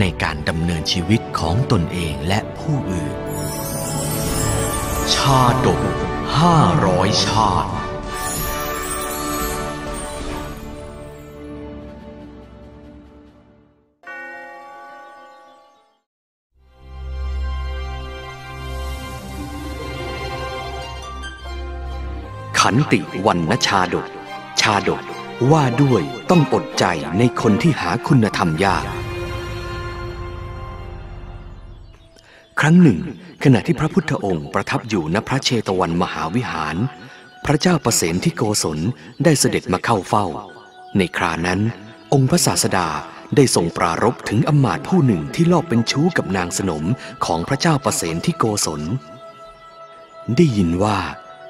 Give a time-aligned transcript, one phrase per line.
[0.00, 3.14] ในการดำเนินชีวิตของตนเองและผู้อื่น
[5.14, 5.82] ชาดก
[6.38, 7.72] ห้าร้อยชาติ
[22.60, 24.06] ขันติวันนชาดก
[24.60, 25.02] ชาดก
[25.50, 26.84] ว่าด้วยต้องอดใจ
[27.18, 28.84] ในคนที่หาคุณธรรมยาก
[32.64, 33.00] รั้งหนึ่ง
[33.44, 36.76] ขณะที่พระพุทธองค์ประทับอยู่ณพระเชตวันมหาวิหาร
[37.44, 38.78] พระเจ้าประเสนที่โกศล
[39.24, 40.26] ได้เสด็จมาเข้าเฝ้า
[40.98, 41.60] ในครานั้น
[42.12, 42.88] องค์พระศาสดา
[43.36, 46.84] ได้ทรงปรารภถึงอำมาตย์ผู้หนึ่งที่ลอบเป็นชู้กับนางสนม
[47.24, 48.82] ของพระเจ้าประเสนที่โกศล
[50.36, 50.98] ได้ยินว่า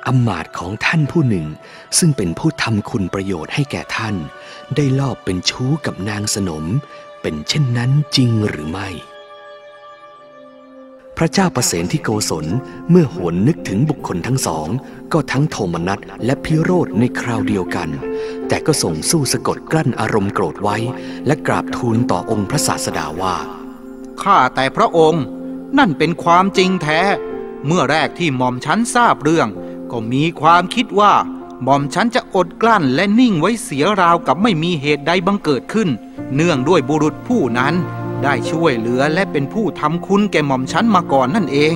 [0.07, 1.47] อำมาตย์ของท่านผู้หนึ่ง
[1.99, 4.17] ซึ่งเป็นผู้ทำคุณประโยชน์ให้แก่ท่าน
[4.77, 6.65] ได้ลอบเป็นชู้กับนางสนม
[7.23, 8.91] เป็นเช่นนั้นจริงหรือไม่
[11.19, 12.47] พระเจ้าประเสนที่โกศล
[12.91, 14.69] เมื่อหวนนึกถึงบุคคลทั้งสอง
[15.13, 17.89] ก็ทั้งโทมนัสและพิโรธในคราวเดียวกัน
[18.49, 20.77] แต่ก็ส่งสู้สะกดกลั้นอารมณ์โกรธไว้
[21.27, 23.37] และกราบทูลต่อองค์พระศาสดาว่า
[24.23, 25.25] ข้าแต่พระองค์
[25.79, 27.01] นั่นเป็นความจริงแท้
[27.67, 29.49] เมื่อแรกที่หม่อมฉันทราบเรื่อง
[29.91, 31.15] ก็มีความคิดว่า
[31.63, 35.89] หม่อมฉันจะอดกลั้นและนิ่งไว้เสียราวกับไม่มีเหตุใดบังเกิดขึ้น
[36.35, 37.75] เนื่องด้วยบุรุษผู้นั้น
[38.25, 41.75] ได้ช่วยเหลือและเป็นผู้ทำคุณแก่หม่อมฉันมาก่อนนั่นเอง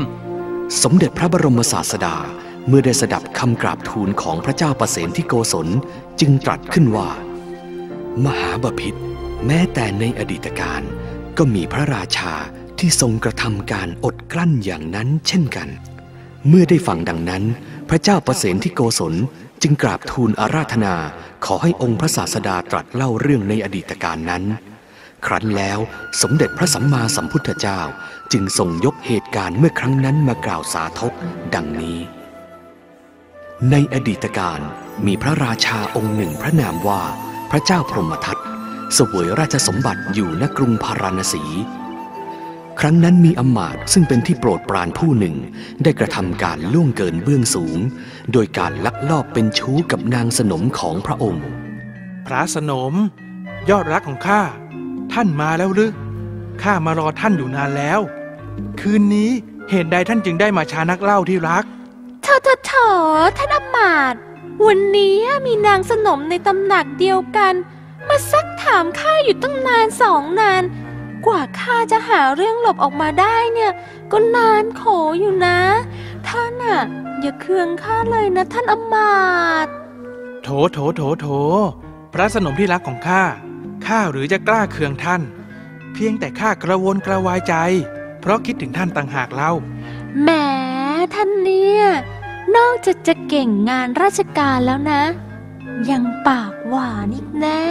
[0.83, 2.17] สมเด็จพระบรมศาสดา
[2.67, 5.69] เมื่อได้สดับคำกราบทูลของพระเจ้าประเสนที่โกศล
[6.21, 7.09] จึงตรัสขึ้นว่า
[8.25, 8.95] มหาบพิษ
[9.47, 10.83] แม้แต่ในอดีตการ
[11.39, 12.33] ก็มีพระราชา
[12.79, 15.69] ที่ทรงกระทำการอดกลั้นอย่างนั้นเช่นกัน
[16.49, 17.45] เมื่อได้ฟังดังนั้น
[17.89, 19.15] พระเจ้าประเสนที่โกศล
[19.63, 20.95] จึงกราบทูลอาราธนา
[21.45, 24.45] ขอให้องค์พระศาสดาตรัสเล่าเรื่องในอดีตการนั้น
[25.27, 25.79] ครั้นแล้ว
[26.23, 27.81] สมเด็จพระสัมมาสัมพุทธเจ้า
[28.33, 31.13] จึงทรงยกเหตุการณ์เมื่อครั้งนั้นมากล่าวสาธก
[31.55, 31.99] ดังนี้
[33.71, 34.61] ในอดีตการ
[35.07, 37.03] มีพระราชาองค์หนึ่งพระนามว่า
[37.51, 38.39] พระเจ้าพรหมทัต
[38.97, 41.45] สวยราชสมบัติอยู่ณกรุงพาราณสี
[42.81, 45.37] ครั้งนั้นมีอำมาตย์ซึ่งเป็นที่โปรดปรานผู้หนึ่ง
[45.83, 47.79] ได้กระทำการล่วงเกินเบื้องสูง
[48.33, 51.45] โดยการลักลอบเป็นชู้กับนางสนมของพระองค์
[52.27, 52.95] พระสนม
[53.71, 54.43] ยอดรักของข้า
[55.13, 55.91] ท่านมาแล้วหรือ
[56.63, 58.01] ข้ามารอท่านอยู่นานแล้ว
[58.81, 59.31] คืนนี้
[59.71, 61.65] เหตุใดท่านจึงได้มาชานักเล่าที่รัก
[62.23, 62.89] เธอเธอเถอ
[63.39, 64.21] ท่านอำมาตย์
[64.67, 65.17] วันนี้
[65.47, 67.55] มีนางสนมในตำหนักเดียวกัน
[68.09, 70.63] มาซักถามข้าอยู่ตั้งนานสองนาน
[71.27, 73.73] กว่าข้าจะหาเรื่องหลบออกมาได้เนี่ย
[74.13, 74.83] ก็นานโข
[75.21, 75.59] อยู่นะ
[76.29, 76.81] ท่านอะ
[77.21, 79.19] อย่าเคืองข้าเลยนะท่านอำมา
[79.65, 79.73] ตย์
[80.43, 81.27] โถโถโถโถ
[82.13, 83.23] พระสนมที่รักของข้า
[83.87, 85.23] ข้าหรือจะกล้าเคืองท่าน
[85.93, 87.55] เพียงแต่ข้ากระวนกระวายใจ
[88.21, 89.53] เพราะคิดถึงท่านต่างหากเล่า
[90.23, 90.31] แหม
[91.15, 91.85] ท่านเนี่ย
[92.57, 95.03] นอกจากจะเก่งงานราชการแล้วนะ
[95.91, 97.69] ยังปากหวานอีกแน่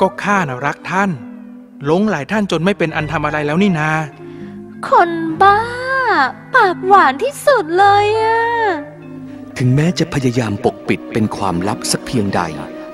[0.00, 1.10] ก็ข้าน่ะรักท่าน
[1.84, 3.90] หลงหลายท่านจนไม่เป็นอันทำอะไรแล้วนี่นา
[4.88, 5.10] คน
[5.42, 5.58] บ้า
[6.54, 8.40] ปากหวานที่สุดเลยอะ
[9.58, 12.40] ถึงแม้จะพยายามปกปิดเป็นความลับสักเพียงใด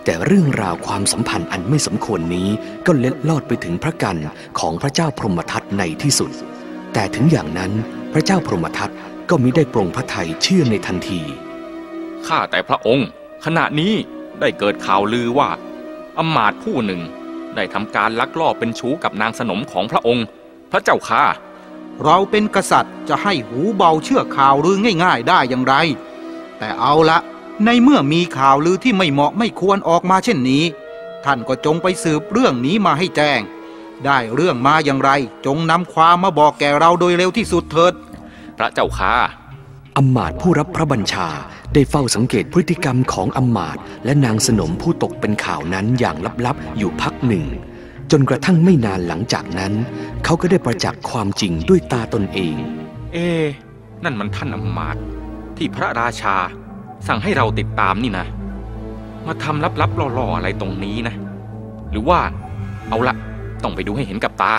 [0.09, 2.49] แต่เรื่องราวความสัมพันธ์อันไม่สมควรนี้
[2.87, 4.17] ก็เล็ดลอดไปถึงพระกัน
[4.59, 6.31] ของพระเจ้าพรหมทัตในที่สุด
[6.93, 7.73] แต่ถึงอย่างนั้น
[8.13, 8.93] พระเจ้าพรหมทัต
[9.31, 11.21] ก็มิได้ปรงพระทัยเชื่อในทันที
[12.27, 13.09] ข้าแต่พระองค์
[13.45, 13.93] ขณะนี้
[14.41, 15.49] ได้เกิดข่าวลือว่า
[16.19, 17.01] อำมาตย์ผู้หนึ่ง
[17.57, 20.27] ได้ทำการลักลอบเป็นชู้กับนางสนมของพระองค์
[20.71, 21.25] พระเจ้าค่ะ
[22.05, 25.75] เราเป็นกษัตริย์จะให้หูเบาเชื่อข่าวลือง่าย ๆ ได้อย่างไร
[26.59, 27.19] แต่เอาละ
[27.65, 30.65] ในเมื่อมีข่าวลือที่ไม่เหมาะไม่ควรออกมาเช่นนี้
[31.25, 33.41] ท่านก็จงไปสืบเรื่องนี้มาให้แจ้ง
[34.05, 35.11] ได้เรื่องมาอย่างไร
[35.47, 37.95] จงนำความมาบอกแก่เราโดยเร็วที่สุดเถิด
[38.59, 39.15] พระเจ้าค่ะ
[39.97, 41.29] อำมาตย์ผู้รับพระบัญชา
[41.75, 46.17] ได้เฝ้าสังเกตพฤติกรรมของอำมาตย์และนางสนมผู้ตกเป็นข่าวนั้นอย่าง
[46.47, 47.45] ลับๆ อยู่พักหนึ่ง
[48.11, 49.73] จนกระทั่งไม่นานหลังจากนั้น
[50.25, 52.57] เขาก็ได้ประจักษ์ความจริงด้วยตาตนเอง
[53.13, 53.47] เอ๊ะ
[54.05, 55.03] นั่นมันท่านอำมาตย์
[55.57, 56.37] ที่พระราชา
[57.09, 58.27] สั่งให้เราติดตามนี่นะ
[59.27, 61.15] มาทำลับๆล่อๆอะไรตรงนี้นะ
[61.91, 62.21] หรือว่า
[62.89, 63.15] เอาละ
[63.63, 64.55] ต้องไปดูให้เห็นกับตา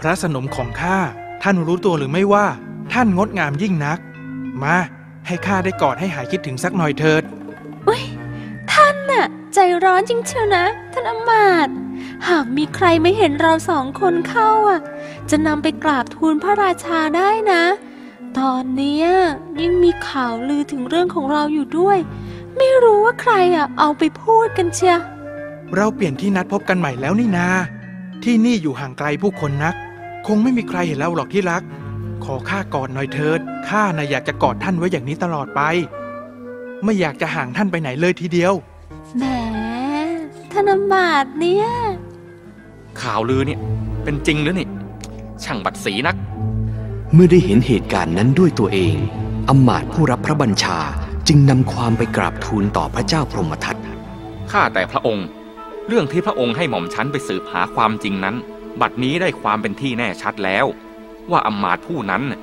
[0.00, 0.96] พระสนมของข้า
[1.42, 2.46] ท่านรู้ตัวหรือไม่ว่า
[2.92, 3.98] ท่านงดงามยิ่งนัก
[4.62, 4.76] มา
[5.26, 7.22] ให้ข้าได้กอดให้หายคิดถึงสักหน่อยเถิด
[7.88, 8.02] อุ้ย
[8.72, 11.74] ท่านน่ะ ใจร้อนจริงเชียวนะ ท่านอำมาตย์
[12.28, 14.80] หากมีใครไม่เห็นเราสองคนเข้าอะ
[15.30, 17.62] จะนำไปกราบทูลพระราชาได้นะ
[18.38, 19.06] ตอนเนี้ย
[19.60, 21.98] ยิ่งมีข่าวลือถึงเรื่องของเราอยู่ด้วย
[22.56, 24.96] ไม่รู้ว่าใครอะ เอาไปพูดกันเชีย
[25.76, 27.48] เราเปลี่ยนที่นัดพบกันใหม่แล้วนี่นา
[28.24, 29.74] ที่นี่อยู่ห่างไกลผู้คนนัก
[30.26, 31.62] คงไม่มีใครเห็นเราหรอกที่รัก
[32.24, 35.60] ขอข้ากอดหน่อยเถิดข้าน่ะอยากจะกอดท่านไว้อย่างนี้ตลอดไป
[36.84, 38.52] ไม่อยากจะห่างท่านไปไหนเลยทีเดียว
[39.16, 39.24] แหม
[40.52, 41.66] ท่านอำมาตย์เนี่ย
[43.00, 43.60] ข่าวลือเนี่ย
[44.04, 44.68] เป็นจริงหรือนี่
[45.44, 46.16] ช่างบัดสีนัก
[47.18, 48.96] เมื่อได้เห็นเหตุการณ์นั้นด้วยตัวเอง
[49.48, 50.78] อำมาตย์ผู้รับพระบัญชา
[51.28, 53.76] จึงนำความไปกราบทูลต่อพระเจ้าพรหมทัต
[54.50, 55.26] ข้าแต่พระองค์
[55.88, 58.36] เรื่องที่พระองค์ให้หม่อมฉันไปสืบหาความจริงนั้น
[58.80, 60.66] บัดนี้ได้ความเป็นที่แน่ชัดแล้ว
[61.30, 62.40] ว่าอำมาตย์ผู้นั้นน่ะ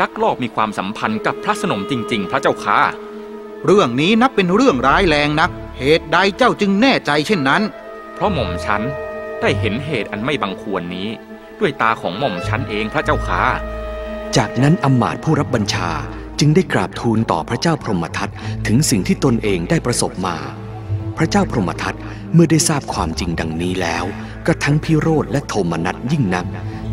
[0.00, 2.78] ลักลอบมีความสัมพันธ์กับพระสนมจริง ๆ พระเจ้าค่ะ
[3.66, 7.62] เรื่องนี้นับเป็นเรื่องร้ายแรงนัก เหตุใดเจ้าจึงแน่ใจเช่นนั้น
[8.14, 8.82] เพราะหม่อมฉัน
[9.40, 11.08] ได้เห็นเหตุอันไม่บังควรนี้
[11.60, 13.44] ด้วยตาของหม่อมฉันเองพระเจ้าค่ะ
[14.36, 15.90] จากนั้นอำมาตย์ผู้รับบัญชา
[16.38, 18.30] จึงได้กราบทูลต่อพระเจ้าพรหมทัต
[18.66, 20.36] ถึงสิ่งที่ตนเองได้ประสบมา
[21.18, 21.94] พระเจ้าพรหมทัต
[22.34, 24.04] เมื่อได้ทราบความจริงดังนี้แล้ว
[24.46, 26.46] ก็ทั้งพิโรธและโทมนัสยิ่งนัก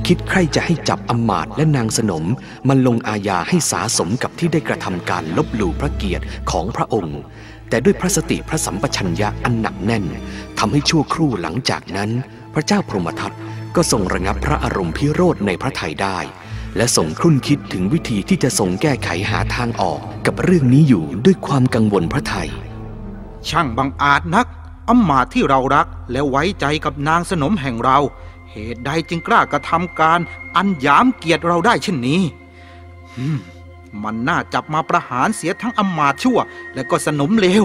[0.08, 2.26] คิดใครจะให้จับอำมาตย์และนางสนม
[2.68, 7.20] มันลงอาญาให้สาสมกับที่ได้กระทำการลบหลู่พระเกียรติของพระองค์
[7.70, 10.06] แต่ด้วยพระสติพระสัมปชัญญะอันหนักแน่น
[10.60, 12.10] ทำให้ชั่วครู่หลังจากนั้น
[12.54, 13.34] พระเจ้าพรหมทัต
[13.76, 16.18] ก็ทรงระงับพระอารมณ์พิโรธในพระทัยได้
[16.78, 22.50] และทรงครุ่นคิดถึงวิธีที่จะทรงแก้ไขหาทางออกกับเรื่องนี้อยู่ด้วยความกังวลพระไทย
[23.50, 24.48] ช่างบังอาจนัก
[24.90, 28.00] อำมาตที่เรารักและไว้ใจกับนางสนมแห่งเรา
[28.52, 30.20] เหตุใดจึงกล้ากระทำการ
[30.56, 32.22] อันหยามเกียรติเราได้เช่นนี้
[34.04, 36.40] มันน่าจับมาประหารเสียทั้งอำมาตชั่ว
[36.74, 37.64] และก็สนมเลว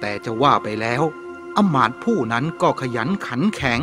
[0.00, 1.02] แต่จะว่าไปแล้ว
[1.56, 3.80] อำมาตผู้นั้นก็ขยันขันแข็ง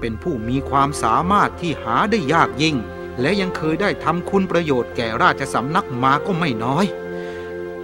[0.00, 2.76] เป็นผู้มีความสามารถที่หาได้ยากยิ่ง
[3.20, 6.86] และยังเคยได้ทำคุณประโยชน์แก่ราชสำนักมาก็ไม่น้อย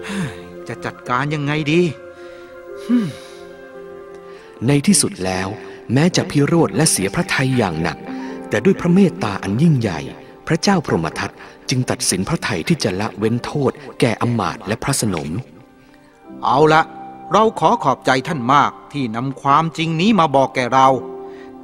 [0.05, 0.35] เฮ้ย
[0.69, 1.83] จะจัดการยังไงดี
[4.67, 5.49] ในที่สุดแล้ว
[5.93, 7.99] แม้จะพิโรธและเสียพระทัยอย่างหนัก
[8.49, 10.01] แต่ด้วยพระเมตตาอันยิ่งใหญ่
[10.47, 11.31] พระเจ้าพรหมทัต
[11.71, 15.29] จึงตัดสินพระทัยที่จะละเว้นโทษ แก่อำมาตย์และพระสนม
[16.45, 16.83] เอาละ
[17.33, 20.89] เราขอขอบใจท่านมากที่นำความจริงนี้มาบอกแก่เรา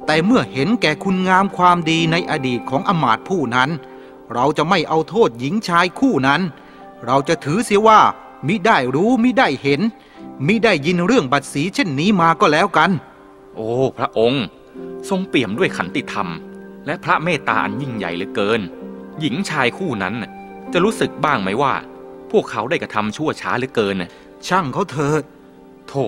[0.05, 3.69] แต่เมื่อเห็นแก่คุณงามความดีในอดีตของอำมาตย์ผู้นั้น
[4.33, 6.41] เราจะไม่เอาโทษหญิงชายคู่นั้น
[7.05, 7.99] เราจะถือเสียว่า
[8.47, 9.81] มิได้รู้มิได้เห็น
[10.47, 12.91] มิได้ยินเรื่องบัตรสีเช่นนี้มาก็แล้วกัน
[13.55, 14.45] โอ้ พระองค์
[15.09, 16.29] ทรงเปี่ยมด้วยขันติธรรม
[16.85, 18.61] และพระเมตตาอันยิ่งใหญ่เหลือเกิน
[19.19, 20.31] หญิงชายคู่นั้นน่ะ
[20.73, 21.73] จะรู้สึกบ้างไหมว่า
[22.31, 24.09] พวกเขาได้กระทำชั่วช้าเหลือเกินน่ะ
[24.47, 25.23] ช่างเขาเถิด
[25.87, 26.05] โธ่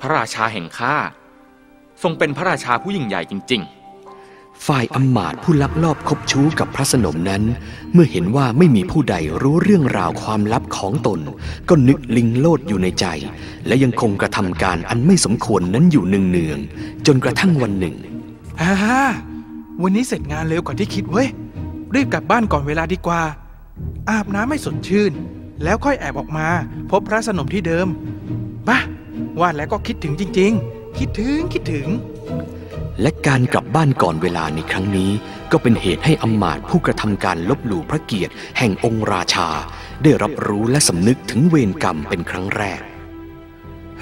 [0.00, 0.94] พระราชาแห่งข้า
[2.02, 3.62] ทรงเป็นพระราชาผู้ยิ่งใหญ่จริง
[4.66, 7.42] ฝ่ายอำมาตย์ผู้ลักลอบคบชู้กับพระสนมนั้น
[7.92, 11.20] เมื่อเห็นว่าไม่มีผู้ใดรู้เรื่องราวความลับของตน
[11.68, 13.06] ก็นึกลิงโลดอยู่ในใจ
[13.66, 17.94] และยังคงกระทำการอันไม่สมควรนั้นอยู่เนืองๆจนกระทั่งวันหนึ่ง
[18.60, 18.72] อ่า
[19.82, 21.28] วันนี้เสร็จงานเร็วกว่าที่คิดเว้ย
[21.94, 23.22] รีบกลับบ้านก่อนเวลาดีกว่า
[24.10, 25.12] อาบน้ำให้สดชื่น
[25.64, 26.46] แล้วค่อยแอบออกมา
[26.90, 27.86] พบพระสนมที่เดิม
[28.68, 28.78] บ้า
[29.40, 31.88] ว่าแล้วก็คิดถึงจริง ๆ คิดถึงคิดถึง
[33.02, 35.10] และการกลับบ้านก่อนเวลาในครั้งนี้
[35.52, 39.48] ก็เป็นเหตุให้อำมาตย์ผู้กระทำการลบหลู่พระเกียรติ แห่งองค์ราชา
[40.02, 42.80] ได้รับรู้และสำนึกถึงเวรกรรมเป็นครั้งแรก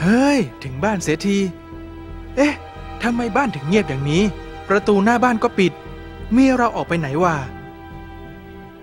[0.01, 1.39] เฮ้ย ถึงบ้านเสียที
[2.37, 2.55] เอ๊ะ
[3.03, 4.23] ทำไมบ้านถึงเงียบอย่างนี้
[4.69, 5.73] ประตูหน้าบ้านก็ปิด
[6.33, 7.37] เมียเราออกไปไหนวะ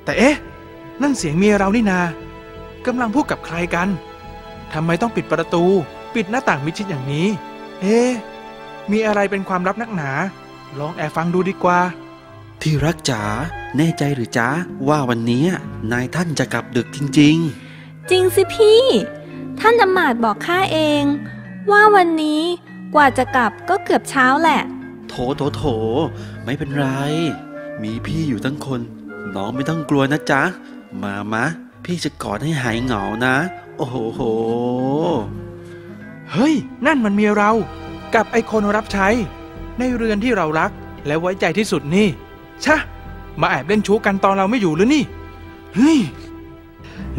[0.04, 0.36] แต่เอ๊ะ
[1.01, 2.00] นั่นเสียงเมียเรานี่นา
[2.86, 3.88] กำลังพูดกับใครกัน
[4.74, 5.63] ทำไมต้องปิดประตู
[6.16, 7.28] ปิดหน้าต่างมิดชิดอย่างนี้
[7.82, 8.12] เอ๊ะ
[8.92, 10.12] มีอะไรเป็นความลับนักหนา
[10.80, 11.80] ลองแอบฟังดูดีกว่า
[12.62, 13.24] ที่รักจ๋า
[13.78, 14.50] แน่ใจหรือจ๊ะ
[14.88, 15.46] ว่าวันนี้
[15.92, 18.84] นายท่านจะกลับดึกจริงจริงสิพี่
[19.60, 21.04] ท่านอำมาตย์บอกข้าเอง
[21.72, 22.44] ว่าวันนี้
[22.96, 25.64] กว่าจะกลับก็เกือบเช้าแหละๆโถโถโถ
[26.44, 26.88] ไม่เป็นไร
[27.84, 28.82] มีพี่อยู่ทั้งคน
[29.36, 30.44] น้องไม่ต้องกลัวนะจ๊ะ
[31.04, 31.46] มามะ
[31.86, 33.36] พี่จะกอดให้หายเหงานะ
[33.78, 34.22] โอ้โหโห
[36.34, 36.54] เฮ้ย
[36.86, 37.52] นั่นมันเมียเรา
[38.16, 39.08] กับไอคนรับใช้
[39.80, 40.72] ในเรือนที่เรารัก
[41.08, 42.08] และไว้ใจที่สุดนี่
[42.66, 42.76] ชะ
[43.42, 45.04] มาแอบเล่นชู้กันตอนเราไม่อยู่หรือนี่
[45.76, 46.00] เฮ้ย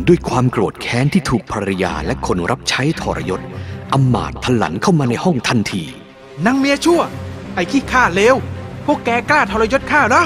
[0.06, 3.40] ด้วยความโกรธแค้นที่ถูกภรรยาและคนรับใช้ทรยศ
[3.92, 5.84] อำมาตย์ทะลันเข้ามาในห้องทันที
[6.46, 7.00] นางเมียชั่ว
[7.54, 8.34] ไอ้ขี้ข้าเลว
[8.86, 10.24] พวกแกกล้าทรยศข้าเหรอ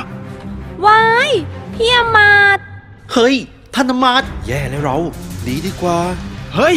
[0.86, 1.30] ว้าย
[1.74, 2.64] พี่อำมาตย์
[3.12, 3.34] เฮ้ย
[3.74, 4.96] ท่านอำมาตย์แย่แล้วเรา
[5.42, 5.98] หนีดีกว่า
[6.54, 6.76] เฮ้ย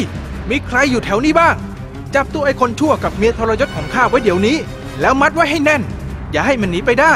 [0.50, 1.56] มีใครอยู่แถวนี้บ้าง
[2.16, 4.58] จับตัวไอ้คนชั่วกับเมียทรยศของข้าไว้เดี๋ยวนี้
[5.02, 5.82] แล้วมัดไว้ให้แน่น
[6.32, 7.14] อย่าให้มันหนีไปได้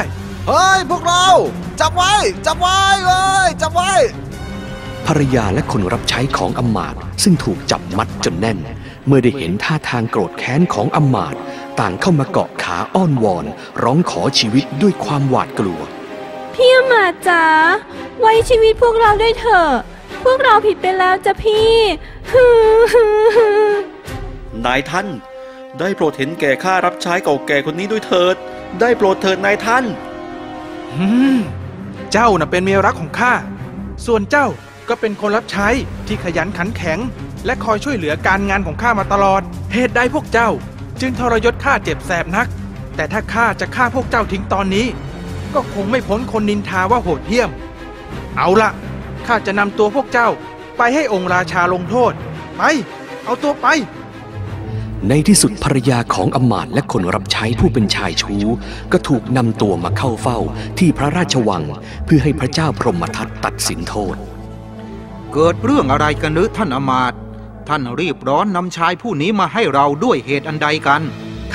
[0.48, 1.26] เฮ้ย พวกเรา
[1.80, 2.14] จับไว้
[2.46, 3.92] จับไว้เว้ยจับไว้
[5.06, 8.58] ภรรยาและคนรับใช้ของอำมาตย์ซึ่งถูกจับมัดจนแน่น
[9.06, 11.40] เมื่อได้เห็นท่าทางโกรธแค้นของอำมาตย์
[11.80, 13.46] ต่างเข้ามาเกาะขาอ้อนวอน
[13.82, 15.80] ร้องขอชีวิตด้วยความหวาดกลัว
[16.54, 17.44] พี่อำมาตย์จ๋า
[18.20, 19.70] ไว้ชีวิตพวกเราด้วยเถอะ
[20.24, 21.72] พวกเราผิดไปแล้วจ้ะพี่
[22.32, 22.46] ฮื
[22.76, 23.91] อฮือฮือ
[24.66, 25.08] นายท่าน
[25.78, 28.36] ได้โปรดเห็นแก่ข้ารับใช้เก่าแก่คนนี้ด้วยเถิด
[28.80, 29.84] ได้โปรดเถิดนายท่าน
[32.12, 33.32] เจ้าน่ะเป็นเมียรักของข้า
[34.06, 34.46] ส่วนเจ้า
[34.88, 35.68] ก็เป็นคนรับใช้
[36.06, 36.98] ที่ขยันขันแข็ง
[37.46, 39.42] และคอยช่วยเหลือการงานของข้ามาตลอด
[39.72, 40.48] เหตุใดพวกเจ้า
[41.00, 42.48] จึงทรยศข้าเจ็บแสบนัก
[42.96, 44.86] แต่ถ้าข้าจะฆ่าพวกเจ้าทิ้งตอนนี้
[45.54, 47.50] ก็คงไม่พ้นคนนินทาว่าโหดเหี้ยม
[48.36, 48.70] เอาละ
[49.26, 50.28] ข้าจะนำตัวพวกเจ้า
[50.76, 52.12] ไปให้องค์ราชาลงโทษ
[52.56, 52.62] ไป
[53.24, 53.66] เอาตัวไป
[55.08, 58.44] ในที่สุดภรรยาของอำมาตย์และคนรับใช้ผู้เป็นชายชู้
[58.92, 60.38] ก็ถูกนำตัวมาเข้าเฝ้า
[60.78, 61.64] ที่พระราชวัง
[62.04, 64.16] เพื่อให้พระเจ้าพรหมทัตตัดสินโทษ
[65.32, 67.18] เกิดเรื่องอะไรกันหรือท่านอมาตย์
[67.68, 71.02] ท่านรีบร้อนนำชายผู้นี้มาให้เราด้วยเหตุอันใดกัน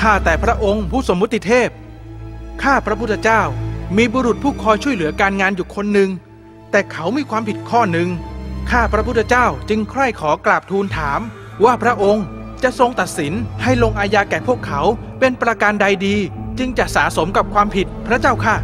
[0.00, 1.68] ข้าแต่พระองค์ผู้สมมุติเทพ
[2.62, 3.42] ข้าพระพุทธเจ้า
[3.96, 6.10] มีบุรุษผู้คอยช่วยเหลือการงานอยู่คนหนึ่ง
[6.70, 8.08] แต่เขามีความผิดข้อหนึ่ง
[8.70, 11.20] ข้าพระพุทธเจ้าจึงใคร่ขอกราบทูลถาม
[11.64, 12.24] ว่าพระองค์
[12.64, 14.80] จะทรงตัดสินให้ลงอาญาแก่พวกเขา
[15.20, 16.16] เป็นประการใดดี
[16.58, 18.56] จึงจะสาสมกับความผิดพระเจ้าค่ะ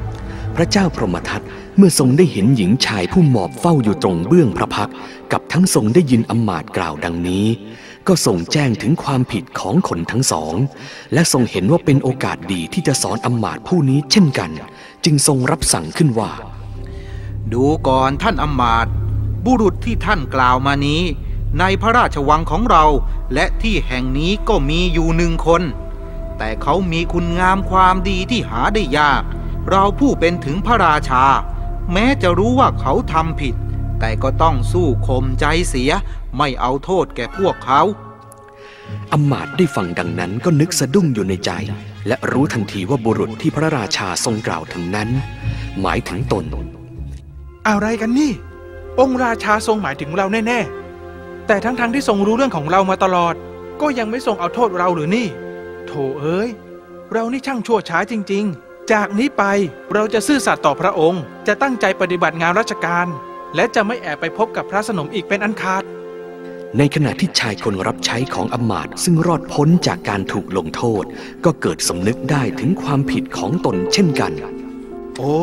[0.57, 1.43] พระเจ้าพรหมทัต
[1.77, 4.95] เมื่อทรงได้เห็นหญิงชายผู้หมอบเฝ้าอยู่ตรงเบื้องพระพักตร์
[5.33, 7.47] กับทั้งทรงได้ยินอำมาตย์กล่าวดังนี้
[8.09, 10.55] ก็ทรงแจ้งถึงความผิดของคนทั้งสอง
[11.13, 14.51] และทรงเห็นว่าเป็นโอกาสดีที่จะสอนอำมาตย์ผู้นี้เช่นกัน
[15.05, 16.31] จึงทรงรับสั่งขึ้นว่า
[17.53, 18.93] ดูก่อนท่านอำมาตย์
[19.45, 21.03] บุรุษที่ท่านกล่าวมานี้
[21.59, 22.85] ในพระราชวังของเรา
[23.35, 25.63] และที่แห่งนี้ก็มีอยู่หนึ่งคน
[26.39, 29.23] แต่เขามีคุณงามความดีที่หาได้ยาก
[29.71, 31.25] เราผู้เป็นถึงพระราชา
[31.93, 33.55] แม้จะรู้ว่าเขาทำผิด
[34.01, 35.91] แต่ก็ต้องสู้ข่มใจเสีย
[36.39, 37.83] ไม่เอาโทษแก่พวกเขา
[39.13, 41.51] อำมาตย์ได้ฟังดังนั้นก็นึกสะดุ้งอยู่ในใจ
[42.07, 45.09] และรู้ทันทีว่าบุรุษที่พระราชาทรงกล่าวถึงนั้น
[45.81, 46.45] หมายถึงตน
[47.69, 48.33] อะไรกันนี่
[49.01, 50.84] องค์ราชาทรงหมายถึงเราแน่ ๆ
[51.47, 53.35] แต่ทั้งๆที่ทรงรู้เรื่องของเรามาตลอด
[53.81, 55.27] ก็ยังไม่ทรงเอาโทษเราหรือนี่
[55.87, 56.49] โถเอ้ย
[57.13, 59.43] เรานี่ช่างชั่วช้าจริง ๆ จากนี้ไป
[59.95, 63.07] เราจะซื่อสัตย์ต่อพระองค์ จะตั้งใจปฏิบัติงานราชการ
[63.57, 65.83] และจะไม่แอบไปพบกับพระสนมอีกเป็นอันขาด
[66.79, 71.05] ในขณะที่ชายคนรับใช้ของอำมาตย์ซึ่งรอดพ้นจากการถูกลงโทษ
[71.45, 74.33] ก็เกิดสำนึกได้ถึงความผิดของตนเช่นกัน
[75.19, 75.39] โอ้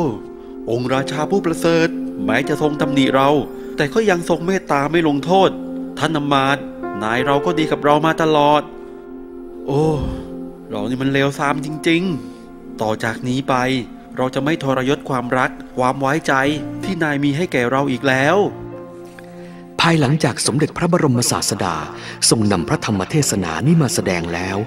[0.72, 1.88] องค์ราชาผู้ประเสริฐ
[2.26, 3.30] แม้จะทรงตำหนิเรา
[3.78, 5.50] แต่ก็ยังทรงเมตตาไม่ลงโทษ
[5.98, 6.64] ท่านอำมาตย์
[7.04, 8.62] นายเราก็ดีกับเรามาตลอด
[9.68, 9.86] โอ้
[10.70, 12.02] เรานี่มันเลวทรามจริง
[12.42, 13.56] ๆ ต่อจากนี้ไป
[14.18, 16.34] เราจะไม่ทรยศความรัก ความไว้ใจ
[16.84, 18.38] ที่นายมีให้แก่เราอีกแล้ว
[19.80, 21.76] ภายหลังจากสมเด็จพระบรมศาสดา
[22.30, 24.58] ทรงนำพระธรรมเทศนานี้มาแสดงแล้ว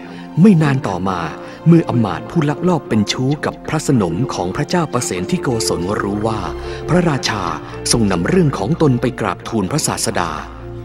[0.40, 1.20] ไม่นานต่อมา
[1.66, 6.40] เมื่ออำมาตย์ผู้ลักลอบเป็นชู้กับพระสนมของพระเจ้าประเสนที่โกศลรู้ว่า
[6.88, 7.42] พระราชา
[7.92, 10.30] ทรงนำเรื่องของตนไปกราบทูลพระศาสดา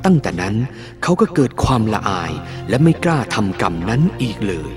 [0.06, 0.56] ตั้งแต่นั้น
[1.04, 2.32] เขาก็เกิดความละอาย
[2.70, 4.72] และไม่กล้าทำกรรมนั้นอีกเลย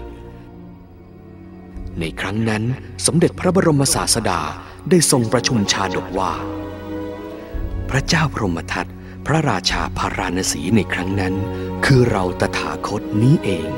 [2.01, 2.63] ในครั้งนั้น
[3.07, 4.41] สมเด็จพระบรมศาสดา
[4.91, 6.33] ได้ทรงประชุมชาดกว่า
[7.91, 8.87] พระเจ้าพรหมทัต
[9.27, 11.35] พระราชาพาราณสีในครั้งนั้น
[11.85, 13.69] คือเราตถาคตนี้เอง